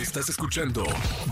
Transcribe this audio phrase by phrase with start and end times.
[0.00, 0.84] Estás escuchando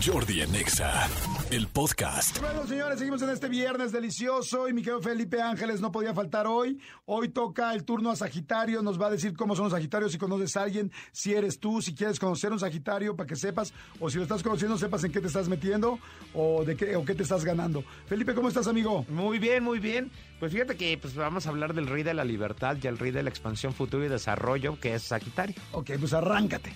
[0.05, 1.07] Jordi Anexa,
[1.51, 2.41] el podcast.
[2.41, 6.47] Bueno, señores, seguimos en este viernes delicioso y mi querido Felipe Ángeles no podía faltar
[6.47, 6.77] hoy.
[7.05, 10.17] Hoy toca el turno a Sagitario, nos va a decir cómo son los Sagitarios, si
[10.17, 14.09] conoces a alguien, si eres tú, si quieres conocer un Sagitario para que sepas, o
[14.09, 15.97] si lo estás conociendo, sepas en qué te estás metiendo
[16.33, 17.85] o de qué, o qué te estás ganando.
[18.07, 19.05] Felipe, ¿cómo estás, amigo?
[19.07, 20.11] Muy bien, muy bien.
[20.41, 23.11] Pues fíjate que pues vamos a hablar del rey de la libertad y el rey
[23.11, 25.55] de la expansión, futuro y desarrollo, que es Sagitario.
[25.71, 26.73] Ok, pues arráncate.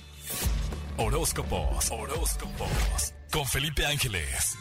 [1.03, 3.15] Horóscopos, horóscopos.
[3.33, 4.55] Con Felipe Ángeles,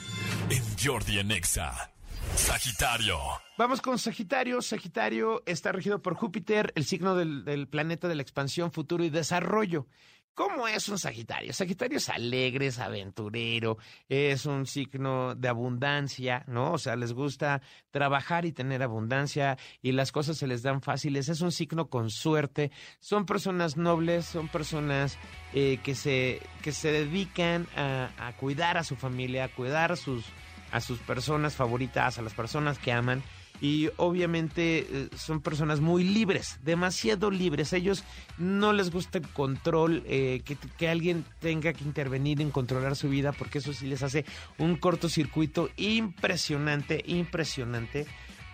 [0.48, 1.92] en Jordi Anexa.
[2.34, 3.18] Sagitario.
[3.58, 4.62] Vamos con Sagitario.
[4.62, 9.10] Sagitario está regido por Júpiter, el signo del, del planeta de la expansión, futuro y
[9.10, 9.86] desarrollo.
[10.34, 11.52] ¿Cómo es un Sagitario?
[11.52, 16.72] Sagitario es alegre, es aventurero, es un signo de abundancia, ¿no?
[16.72, 21.28] O sea, les gusta trabajar y tener abundancia y las cosas se les dan fáciles.
[21.28, 22.70] Es un signo con suerte.
[23.00, 25.18] Son personas nobles, son personas
[25.52, 29.96] eh, que, se, que se dedican a, a cuidar a su familia, a cuidar a
[29.96, 30.24] sus,
[30.72, 33.22] a sus personas favoritas, a las personas que aman
[33.60, 37.72] y obviamente eh, son personas muy libres, demasiado libres.
[37.72, 38.04] A ellos
[38.38, 43.08] no les gusta el control, eh, que, que, alguien tenga que intervenir en controlar su
[43.08, 44.24] vida, porque eso sí les hace
[44.58, 48.06] un cortocircuito impresionante, impresionante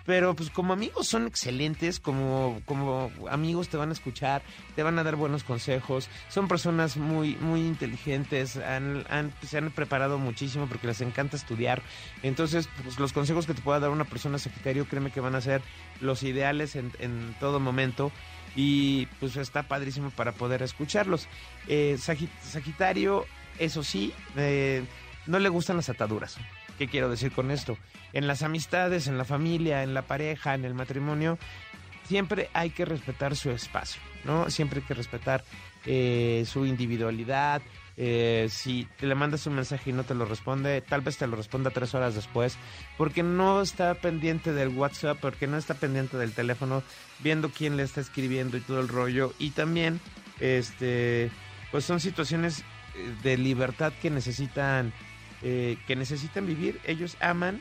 [0.07, 4.43] pero pues como amigos son excelentes, como, como amigos te van a escuchar,
[4.75, 9.71] te van a dar buenos consejos, son personas muy, muy inteligentes, han, han, se han
[9.73, 11.83] preparado muchísimo porque les encanta estudiar,
[12.23, 15.41] entonces pues los consejos que te pueda dar una persona Sagitario, créeme que van a
[15.41, 15.61] ser
[16.01, 18.13] los ideales en, en todo momento
[18.55, 21.29] y pues está padrísimo para poder escucharlos.
[21.69, 23.27] Eh, Sagitario,
[23.59, 24.83] eso sí, eh,
[25.27, 26.39] no le gustan las ataduras.
[26.79, 27.79] ¿Qué quiero decir con esto?
[28.13, 31.39] En las amistades, en la familia, en la pareja, en el matrimonio,
[32.07, 34.51] siempre hay que respetar su espacio, ¿no?
[34.51, 35.45] Siempre hay que respetar
[35.87, 37.63] eh, su individualidad.
[37.99, 41.27] Eh, si te le mandas un mensaje y no te lo responde, tal vez te
[41.27, 42.59] lo responda tres horas después,
[42.99, 46.83] porque no está pendiente del WhatsApp, porque no está pendiente del teléfono,
[47.21, 49.33] viendo quién le está escribiendo y todo el rollo.
[49.39, 50.01] Y también,
[50.41, 51.31] este,
[51.71, 52.61] pues son situaciones
[52.95, 54.93] eh, de libertad que necesitan
[55.43, 57.61] eh, que necesitan vivir, ellos aman,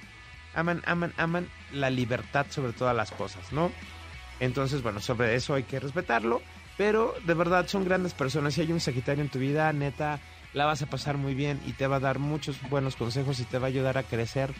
[0.53, 3.71] aman, aman, aman la libertad sobre todas las cosas, ¿no?
[4.39, 6.41] Entonces, bueno, sobre eso hay que respetarlo,
[6.77, 8.53] pero de verdad son grandes personas.
[8.53, 10.19] Si hay un Sagitario en tu vida, neta,
[10.53, 13.43] la vas a pasar muy bien y te va a dar muchos buenos consejos y
[13.43, 14.53] te va a ayudar a crecer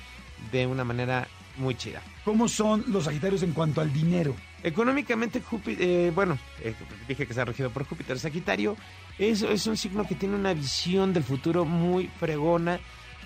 [0.51, 1.27] de una manera
[1.57, 2.01] muy chida.
[2.23, 4.35] ¿Cómo son los Sagitarios en cuanto al dinero?
[4.63, 6.73] Económicamente, Júpiter, eh, bueno, eh,
[7.07, 8.19] dije que está regido por Júpiter.
[8.19, 8.75] Sagitario
[9.17, 12.79] es, es un signo que tiene una visión del futuro muy fregona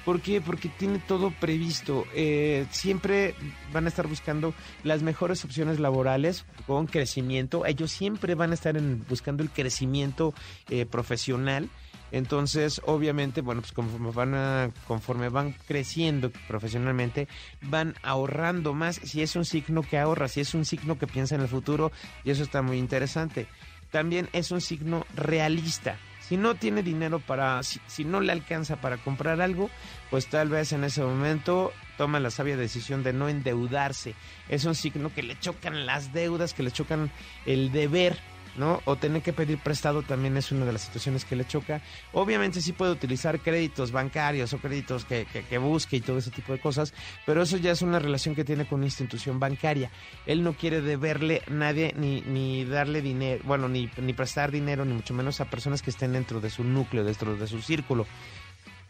[0.10, 0.42] ¿Por qué?
[0.42, 2.04] Porque tiene todo previsto.
[2.16, 3.36] Eh, siempre
[3.72, 7.64] van a estar buscando las mejores opciones laborales con crecimiento.
[7.68, 8.76] Ellos siempre van a estar
[9.08, 10.34] buscando el crecimiento
[10.68, 11.70] eh, profesional.
[12.12, 17.28] Entonces, obviamente, bueno, pues conforme van, a, conforme van creciendo profesionalmente,
[17.62, 18.96] van ahorrando más.
[18.96, 21.92] Si es un signo que ahorra, si es un signo que piensa en el futuro,
[22.24, 23.46] y eso está muy interesante.
[23.92, 28.98] También es un signo realista si no tiene dinero para, si, no le alcanza para
[28.98, 29.72] comprar algo,
[30.12, 34.14] pues tal vez en ese momento toma la sabia decisión de no endeudarse.
[34.48, 37.10] Es un signo que le chocan las deudas, que le chocan
[37.48, 38.16] el deber
[38.60, 38.82] ¿no?
[38.86, 41.82] O tener que pedir prestado también es una de las situaciones que le choca.
[42.12, 46.52] Obviamente sí puede utilizar créditos bancarios o créditos que, que, busque y todo ese tipo
[46.52, 46.94] de cosas,
[47.26, 49.90] pero eso ya es una relación que tiene con una institución bancaria.
[50.26, 54.84] Él no quiere deberle a nadie ni, ni darle dinero, bueno, ni, ni prestar dinero,
[54.84, 58.06] ni mucho menos a personas que estén dentro de su núcleo, dentro de su círculo.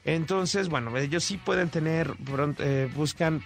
[0.05, 2.13] Entonces, bueno, ellos sí pueden tener,
[2.59, 3.43] eh, buscan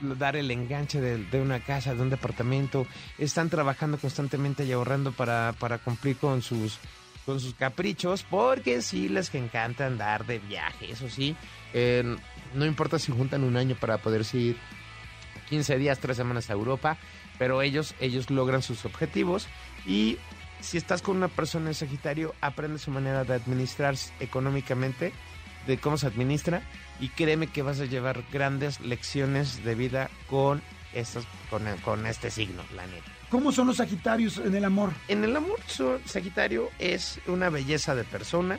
[0.00, 2.86] dar el enganche de, una casa, de un departamento,
[3.18, 6.78] están trabajando constantemente y ahorrando para, para cumplir con sus,
[7.26, 11.36] con sus caprichos, porque sí les encanta andar de viaje, eso sí,
[12.54, 14.56] no importa si juntan un año para poder ir
[15.50, 16.96] 15 días, 3 semanas a Europa,
[17.38, 19.48] pero ellos, ellos logran sus objetivos.
[19.86, 20.18] Y
[20.60, 25.12] si estás con una persona en Sagitario, aprende su manera de administrarse económicamente
[25.66, 26.62] de cómo se administra
[27.00, 30.62] y créeme que vas a llevar grandes lecciones de vida con
[30.92, 33.10] estos, con, con este signo, la neta.
[33.30, 34.92] ¿Cómo son los Sagitarios en el amor?
[35.06, 35.60] En el amor,
[36.04, 38.58] Sagitario es una belleza de persona.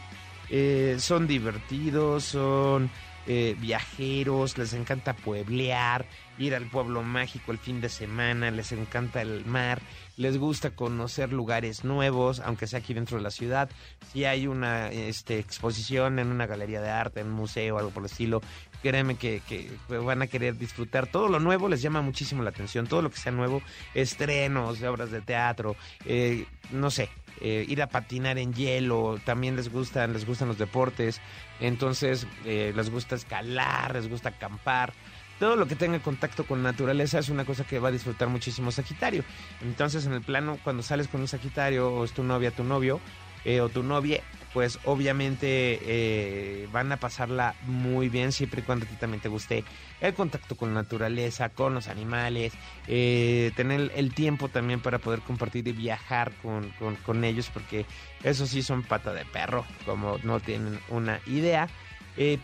[0.50, 2.90] Eh, son divertidos, son
[3.28, 6.06] eh, viajeros, les encanta pueblear,
[6.38, 9.82] ir al pueblo mágico el fin de semana, les encanta el mar,
[10.18, 13.70] les gusta conocer lugares nuevos, aunque sea aquí dentro de la ciudad.
[14.12, 18.04] Si hay una este, exposición en una galería de arte, en un museo, algo por
[18.04, 18.42] el estilo,
[18.82, 21.08] créeme que, que, van a querer disfrutar.
[21.08, 23.62] Todo lo nuevo les llama muchísimo la atención, todo lo que sea nuevo,
[23.94, 25.76] estrenos obras de teatro,
[26.06, 27.10] eh, no sé,
[27.40, 31.22] eh, ir a patinar en hielo, también les gustan, les gustan los deportes,
[31.60, 34.94] entonces eh, les gusta escalar, les gusta acampar.
[35.42, 38.72] Todo lo que tenga contacto con naturaleza es una cosa que va a disfrutar muchísimo
[38.72, 39.24] Sagitario.
[39.64, 43.02] Entonces, en el plano, cuando sales con un Sagitario, o es tu novia, tu novio,
[43.44, 44.22] eh, o tu novia,
[44.54, 49.30] pues obviamente eh, van a pasarla muy bien siempre y cuando a ti también te
[49.30, 49.66] guste
[50.00, 52.54] el contacto con la naturaleza, con los animales,
[52.88, 56.72] eh, tener el tiempo también para poder compartir y viajar con,
[57.04, 57.88] con, ellos, porque
[58.24, 61.68] eso sí son pata de perro, como no tienen una idea.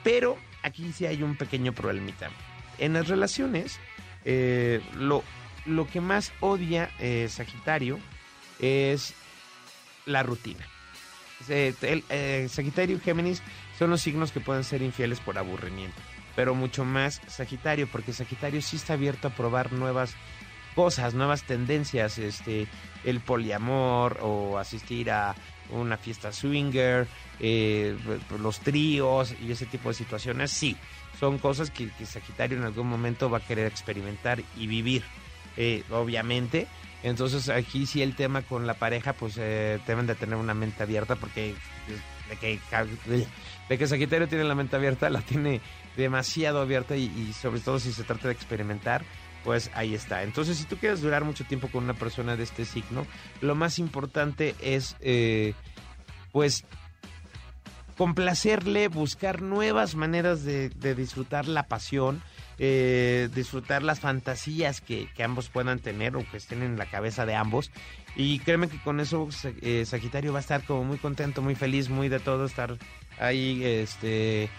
[0.04, 2.32] Pero aquí sí hay un pequeño problemita.
[2.78, 3.80] En las relaciones,
[4.96, 5.24] lo,
[5.66, 6.90] lo que más odia
[7.28, 8.00] Sagitario
[8.60, 9.14] es
[10.06, 10.66] la rutina.
[11.50, 11.74] Eh,
[12.10, 13.44] eh, Sagitario y Géminis
[13.78, 15.98] son los signos que pueden ser infieles por aburrimiento,
[16.36, 20.16] pero mucho más Sagitario, porque Sagitario sí está abierto a probar nuevas
[20.74, 22.68] cosas, nuevas tendencias, este,
[23.04, 25.36] el poliamor o asistir a
[25.70, 27.08] una fiesta swinger,
[27.40, 27.96] eh,
[28.40, 30.76] los tríos y ese tipo de situaciones, sí,
[31.20, 35.04] son cosas que, Sagitario en algún momento va a querer experimentar y vivir.
[35.92, 36.68] obviamente,
[37.04, 40.84] entonces aquí sí el tema con la pareja, pues eh, deben de tener una mente
[40.84, 41.56] abierta porque
[42.30, 42.60] de que,
[43.70, 45.62] de que Sagitario tiene la mente abierta, la tiene
[45.96, 49.04] demasiado abierta y, sobre todo si se trata de experimentar,
[49.44, 50.24] pues ahí está.
[50.24, 53.06] Entonces si tú quieres durar mucho tiempo con una persona de este signo,
[53.42, 55.54] lo más importante es eh,
[56.32, 56.66] pues
[57.98, 62.22] complacerle, buscar nuevas maneras de, disfrutar la pasión
[62.60, 67.36] eh, disfrutar las fantasías que, ambos puedan tener o que estén en la cabeza de
[67.36, 67.72] ambos.
[68.16, 69.30] Y créeme que con eso
[69.62, 72.76] eh, Sagitario va a estar como muy contento, muy feliz, muy de todo, estar
[73.20, 74.50] ahí, este,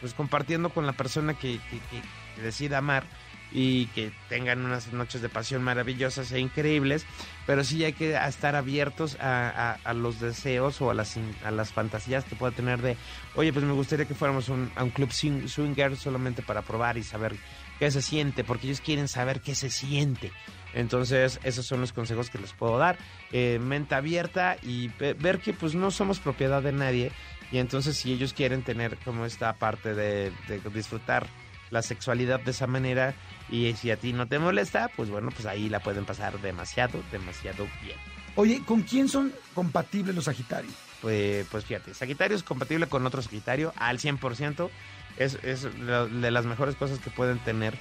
[0.00, 3.04] pues compartiendo con la persona que, que decida amar
[3.52, 7.06] y que tengan unas noches de pasión maravillosas e increíbles,
[7.46, 12.24] pero sí hay que estar abiertos a, los deseos o a las, a las fantasías
[12.24, 12.96] que pueda tener de,
[13.34, 17.34] oye, pues me gustaría que fuéramos a un club swinger solamente para probar y saber
[17.78, 20.30] qué se siente, porque ellos quieren saber qué se siente.
[20.72, 22.96] Entonces, esos son los consejos que les puedo dar.
[23.32, 27.10] Eh, mente abierta y ver que pues no somos propiedad de nadie.
[27.50, 30.30] Y entonces si ellos quieren tener como esta parte de
[30.72, 31.26] disfrutar
[31.70, 33.14] la sexualidad de esa manera
[33.48, 37.02] y si a ti no te molesta, pues bueno, pues ahí la pueden pasar demasiado,
[37.10, 37.96] demasiado bien.
[38.36, 40.74] Oye, ¿con quién son compatibles los Sagitarios?
[41.00, 44.70] Pues, pues fíjate, Sagitario es compatible con otro Sagitario al 100%.
[45.16, 47.74] Es, es de las mejores cosas que pueden tener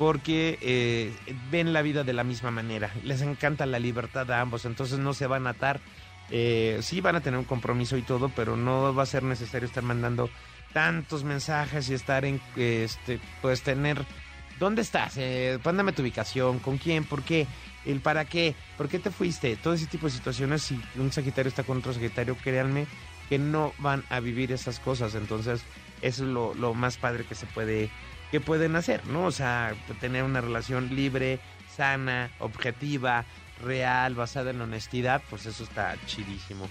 [0.00, 1.12] porque eh,
[1.50, 2.90] ven la vida de la misma manera.
[3.04, 5.78] Les encanta la libertad a ambos, entonces no se van a atar.
[6.30, 9.66] Eh, sí van a tener un compromiso y todo, pero no va a ser necesario
[9.66, 10.30] estar mandando
[10.72, 14.04] tantos mensajes y estar en, este, pues tener,
[14.58, 15.14] ¿dónde estás?
[15.16, 17.04] Eh, tu ubicación, ¿con quién?
[17.04, 17.46] ¿Por qué?
[17.84, 18.54] ¿El para qué?
[18.76, 19.56] ¿Por qué te fuiste?
[19.56, 22.86] Todo ese tipo de situaciones, si un Sagitario está con otro Sagitario, créanme
[23.28, 25.14] que no van a vivir esas cosas.
[25.14, 25.62] Entonces,
[26.02, 27.90] eso es lo, lo más padre que se puede,
[28.30, 29.24] que pueden hacer, ¿no?
[29.24, 31.40] O sea, tener una relación libre,
[31.74, 33.24] sana, objetiva,
[33.62, 36.68] real, basada en honestidad, pues eso está chidísimo.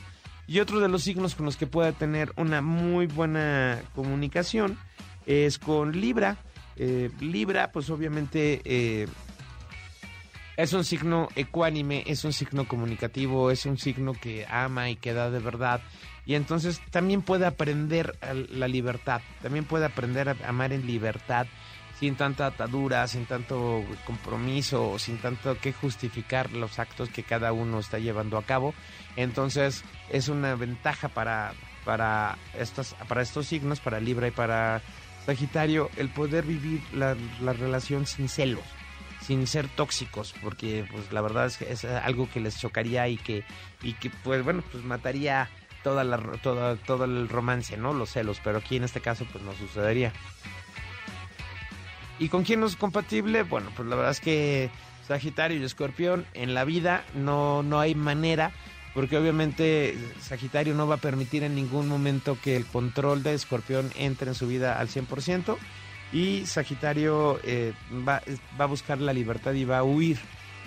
[0.48, 4.78] Y otro de los signos con los que pueda tener una muy buena comunicación
[5.26, 6.38] es con Libra.
[6.76, 9.08] Eh, Libra, pues obviamente eh,
[10.58, 15.14] es un signo ecuánime, es un signo comunicativo, es un signo que ama y que
[15.14, 15.82] da de verdad.
[16.26, 18.18] Y entonces también puede aprender
[18.52, 21.48] la libertad, también puede aprender a amar en libertad,
[22.00, 27.80] sin tanta atadura, sin tanto compromiso, sin tanto que justificar los actos que cada uno
[27.80, 28.74] está llevando a cabo.
[29.18, 31.54] Entonces es una ventaja para,
[31.84, 34.82] para, estos, para estos signos, para Libra y para
[35.26, 37.16] Sagitario, el poder vivir la,
[37.54, 38.64] relación sin celos,
[39.22, 43.18] sin ser tóxicos, porque pues la verdad es que es algo que les chocaría y
[43.18, 43.44] que,
[43.84, 45.50] y que pues bueno, pues mataría
[45.84, 47.94] toda la, toda, todo el romance, ¿no?
[47.94, 50.14] Los celos, pero aquí en este caso pues no sucedería.
[52.20, 53.44] ¿Y con quién no es compatible?
[53.44, 54.70] Bueno, pues la verdad es que
[55.08, 58.52] Sagitario y Escorpión en la vida no, no hay manera
[58.94, 63.92] porque obviamente Sagitario no va a permitir en ningún momento que el control de Escorpión
[63.96, 65.58] entre en su vida al 100%
[66.12, 67.74] y Sagitario eh,
[68.08, 68.22] va,
[68.58, 70.18] a buscar la libertad y va a huir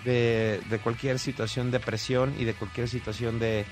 [0.04, 3.64] de, cualquier situación de presión y de cualquier situación de,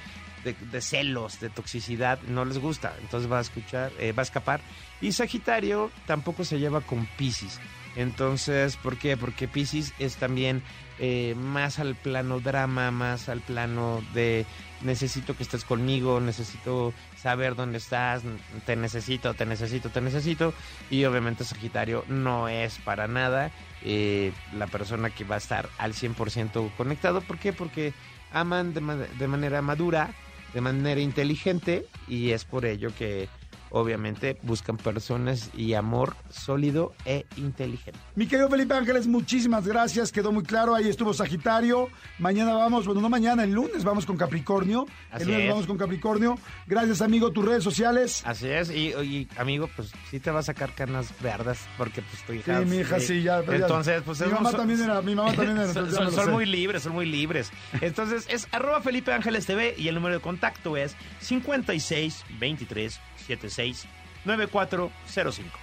[0.80, 4.61] celos, de toxicidad, no les gusta, entonces va a escuchar, eh, va a escapar.
[5.00, 7.61] Y Sagitario tampoco se lleva con Pisces.
[7.97, 9.16] Entonces, ¿por qué?
[9.16, 10.62] Porque Pisces es también
[10.99, 14.47] eh, más al plano drama, más al plano de
[14.82, 18.23] necesito que estés conmigo, necesito saber dónde estás,
[18.64, 20.54] te necesito, te necesito, te necesito.
[20.90, 23.50] Y obviamente Sagitario no es para nada
[23.82, 27.20] eh, la persona que va a estar al 100% conectado.
[27.23, 27.52] ¿Por qué?
[27.52, 27.92] Porque
[28.32, 28.80] aman de,
[29.18, 30.11] de manera madura,
[30.52, 33.28] de manera inteligente y es por ello que
[33.70, 37.98] obviamente buscan personas y amor sólido e inteligente.
[38.16, 43.00] Mi querido Felipe Ángeles, muchísimas gracias, quedó muy claro, ahí estuvo Sagitario, mañana vamos, bueno,
[43.00, 45.50] no mañana, el lunes vamos con Capricornio, Así el lunes es.
[45.50, 46.36] vamos con Capricornio,
[46.66, 48.22] gracias amigo, tus redes sociales.
[48.26, 52.22] Así es, y, y, amigo, pues sí te va a sacar canas verdes porque pues
[52.24, 52.60] tu hija...
[52.60, 53.40] Sí, mi hija sí, ya.
[53.42, 55.72] pero ya- Entonces, pues mi es- mamá son- también era, mi mamá también era.
[55.72, 57.50] son, son- muy libres, son muy libres.
[57.80, 63.59] Entonces es arroba Felipe Ángeles TV y el número de contacto es 56 23 76
[63.60, 63.86] 56
[64.24, 65.58] 9405.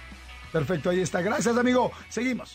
[0.52, 1.20] Perfecto, ahí está.
[1.20, 1.92] Gracias, amigo.
[2.08, 2.54] Seguimos.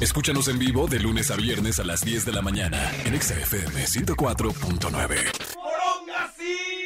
[0.00, 3.86] Escúchanos en vivo de lunes a viernes a las 10 de la mañana en XFM
[3.86, 6.79] 104.9.